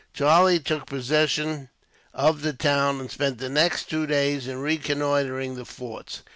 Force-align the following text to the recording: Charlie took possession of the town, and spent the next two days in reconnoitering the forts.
Charlie 0.15 0.59
took 0.59 0.87
possession 0.87 1.69
of 2.11 2.41
the 2.41 2.53
town, 2.53 2.99
and 2.99 3.11
spent 3.11 3.37
the 3.37 3.49
next 3.49 3.83
two 3.87 4.07
days 4.07 4.47
in 4.47 4.57
reconnoitering 4.59 5.53
the 5.53 5.63
forts. 5.63 6.23